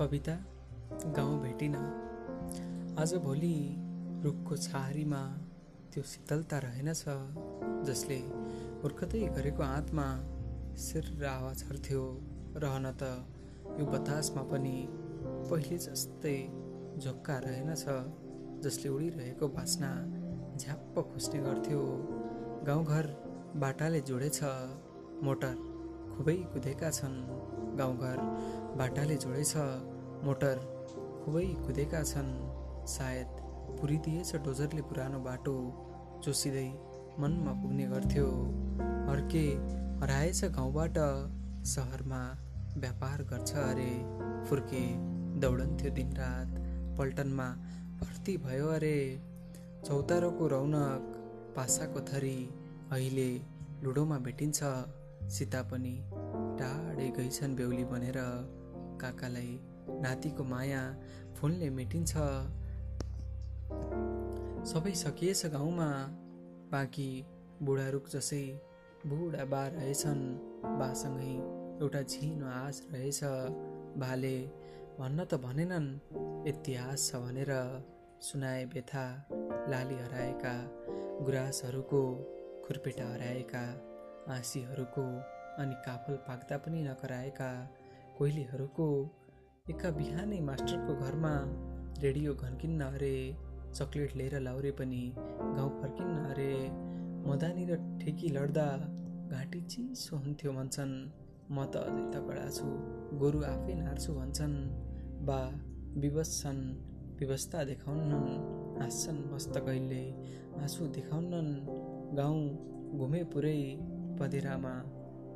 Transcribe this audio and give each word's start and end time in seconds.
कविता 0.00 0.32
गाउँ 1.16 1.40
भेटिन। 1.42 1.74
आजभोलि 2.98 3.56
रुखको 4.24 4.56
छहारीमा 4.56 5.20
त्यो 5.92 6.02
शीतलता 6.02 6.58
रहेनछ 6.58 7.02
जसले 7.88 8.16
हुर्कदै 8.82 9.20
गरेको 9.36 9.62
हातमा 9.62 10.06
सिर 10.84 11.24
आवाज 11.32 11.64
हर्थ्यो। 11.68 12.02
रहन 12.56 12.90
त 13.02 13.12
यो 13.80 13.86
बतासमा 13.92 14.42
पनि 14.48 14.76
पहिले 15.50 15.78
जस्तै 15.84 16.36
झोक्का 16.96 17.38
रहेनछ 17.46 17.84
जसले 18.64 18.88
उडिरहेको 18.88 19.48
बास्ना 19.58 19.90
झ्याप्प 20.56 20.94
खुस्ने 21.12 21.40
गर्थ्यो। 21.42 21.82
गाउँघर 22.68 23.06
बाटाले 23.56 24.00
जोडेछ 24.08 24.40
मोटर। 25.24 25.69
खुबै 26.20 26.36
कुदेका 26.52 26.88
छन्। 26.92 27.14
गाउँघर 27.76 28.18
बाटाले 28.78 29.14
जोडेछ 29.22 29.52
मोटर 30.24 30.58
खुबै 31.20 31.44
कुदेका 31.64 32.02
छन्। 32.10 32.28
सायद 32.94 33.30
पुरिदिएछ 33.78 34.30
डोजरले 34.44 34.82
पुरानो 34.90 35.20
बाटो 35.28 35.54
जोसिँदै 36.20 36.66
मनमा 37.20 37.52
पुग्ने 37.62 37.86
गर्थ्यो। 37.94 38.26
अर्के 39.12 39.46
हराएछ 40.02 40.40
गाउँबाट 40.58 41.00
सहरमा 41.72 42.20
व्यापार 42.76 43.24
गर्छ 43.32 43.50
अरे। 43.64 43.90
फुर्के 44.44 44.84
दौडन्थ्यो 45.40 45.96
दिनरात 45.96 46.48
पल्टनमा 47.00 47.48
भर्ती 48.04 48.36
भयो 48.44 48.68
अरे। 48.76 48.96
चौतारोको 49.88 50.52
रौनक 50.54 51.02
पासाको 51.56 52.00
थरी 52.12 52.38
अहिले 52.92 53.30
लुडोमा 53.84 54.18
भेटिन्छ। 54.28 54.60
सीता 55.28 55.62
पनि 55.62 55.94
टाढै 56.60 57.08
गइछन् 57.18 57.56
बेहुली 57.56 57.84
भनेर 57.84 58.18
काकालाई 59.02 59.52
नातिको 60.04 60.44
माया 60.44 60.82
फोनले 61.36 61.68
मेटिन्छ। 61.70 62.12
सबै 64.70 64.92
सकिएछ 64.94 65.46
गाउँमा 65.46 65.90
बाँकी 66.72 67.10
बुढा 67.62 67.88
रुख 67.88 68.08
जसै 68.08 68.44
बुढा 69.06 69.44
बा 69.44 69.62
रहेछन् 69.76 70.22
बासँगै 70.80 71.34
एउटा 71.82 72.02
झिनो 72.02 72.46
आश 72.46 72.76
रहेछ। 72.92 73.20
भाले 74.00 74.36
भन्न 74.98 75.18
त 75.24 75.34
भनेनन् 75.44 75.88
इतिहास 76.48 77.10
छ 77.10 77.20
भनेर 77.24 77.52
सुनाए 78.22 78.64
व्यथा 78.64 79.04
लाली 79.70 79.96
हराएका 80.04 80.54
गुराँसहरूको 81.24 82.02
खुर्पेटा 82.66 83.06
हराएका 83.12 83.64
आँसीहरूको 84.28 85.04
अनि 85.62 85.74
काफल 85.86 86.14
पाक्दा 86.28 86.56
पनि 86.64 86.82
नकराएका 86.82 87.50
कोइलीहरूको 88.18 88.88
एका 89.70 89.90
बिहानै 89.98 90.40
मास्टरको 90.40 90.94
घरमा 91.04 91.34
रेडियो 92.02 92.34
घन्किन्न 92.34 92.80
अरे 92.90 93.14
चक्लेट 93.74 94.16
लिएर 94.16 94.38
लाउरे 94.40 94.70
पनि 94.80 95.02
गाउँ 95.16 95.72
फर्किन्न 95.80 96.16
अरे 96.30 96.52
मदानी 97.26 97.64
र 97.70 97.76
ठेकी 98.00 98.28
लड्दा 98.36 98.68
घाँटी 99.30 99.60
चिसो 99.70 100.16
हुन्थ्यो 100.16 100.52
भन्छन्। 100.52 100.94
म 101.50 101.56
त 101.72 101.74
अझै 101.88 102.04
तगडा 102.14 102.46
छु 102.56 102.66
गोरु 103.20 103.40
आफै 103.44 103.74
नार्छु 103.74 104.10
भन्छन्। 104.14 104.56
बा 105.28 105.40
विवश 106.02 106.30
छन् 106.42 106.62
व्यवस्था 107.18 107.58
देखाउनन् 107.64 108.28
हाँस्छन् 108.80 109.20
मस्त 109.32 109.54
कहिले 109.66 110.04
आँसु 110.62 110.86
देखाउनन् 110.96 111.50
गाउँ 112.16 112.42
घुमे 112.98 113.22
पुरै 113.32 113.60
पधेरामा 114.20 114.74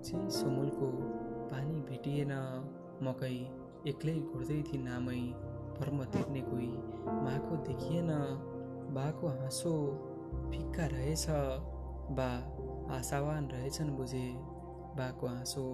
चिसो 0.04 0.50
मूलको 0.50 0.86
पानी 1.50 1.80
भेटिएन। 1.80 2.32
मकै 3.02 3.36
एक्लै 3.91 4.14
घुर्दै 4.14 4.62
थिए 4.62 4.80
नामै 4.82 5.20
भर्म 5.78 6.04
तिर्ने 6.04 6.41
कोही 6.41 6.72
माको 7.24 7.56
देखिएन। 7.68 8.10
बाको 8.94 9.28
हाँसो 9.28 9.72
फिक्का 10.50 10.86
रहेछ 10.86 11.26
बा 12.19 12.28
आशावान 12.94 13.48
रहेछन् 13.48 13.97
बुझे। 13.97 14.26
बाको 14.98 15.26
हाँसो 15.26 15.64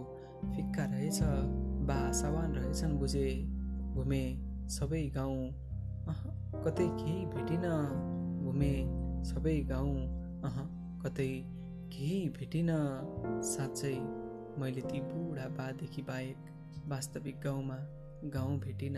फिक्का 0.55 0.85
रहेछ 0.85 1.21
बा 1.89 1.95
आशावान 2.09 2.55
रहेछन् 2.55 2.99
बुझे। 2.99 3.29
घुमे 3.95 4.23
सबै 4.69 5.03
गाउँ 5.15 5.41
अह 6.09 6.23
कतै 6.65 6.87
केही 6.89 7.27
भेटिन। 7.27 7.67
घुमे 8.45 8.75
सबै 9.25 9.57
गाउँ 9.61 9.97
अह 10.43 10.57
कतै 11.03 11.33
केही 11.93 12.29
भेटिन। 12.29 12.69
साँच्चै 13.45 13.95
मैले 14.61 14.81
ती 14.81 15.01
बुढा 15.01 15.47
बादेखि 15.59 16.03
बाहेक 16.03 16.39
वास्तविक 16.89 17.41
गाउँमा 17.41 17.79
गाउँ 18.35 18.59
भेटिन। 18.61 18.97